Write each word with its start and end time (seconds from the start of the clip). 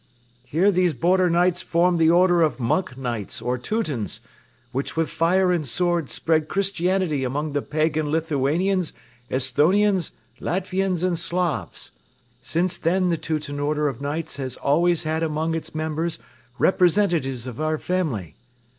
Here 0.43 0.71
these 0.71 0.95
border 0.95 1.29
knights 1.29 1.61
formed 1.61 1.99
the 1.99 2.09
order 2.09 2.41
of 2.41 2.59
Monk 2.59 2.97
Knights 2.97 3.39
or 3.39 3.59
Teutons, 3.59 4.21
which 4.71 4.97
with 4.97 5.11
fire 5.11 5.51
and 5.51 5.63
sword 5.63 6.09
spread 6.09 6.47
Christianity 6.47 7.23
among 7.23 7.51
the 7.51 7.61
pagan 7.61 8.09
Lithuanians, 8.09 8.93
Esthonians, 9.29 10.13
Latvians 10.39 11.03
and 11.03 11.19
Slavs. 11.19 11.91
Since 12.41 12.79
then 12.79 13.09
the 13.09 13.17
Teuton 13.17 13.59
Order 13.59 13.87
of 13.87 14.01
Knights 14.01 14.37
has 14.37 14.55
always 14.57 15.03
had 15.03 15.21
among 15.21 15.53
its 15.53 15.75
members 15.75 16.17
representatives 16.57 17.45
of 17.45 17.61
our 17.61 17.77
family. 17.77 18.33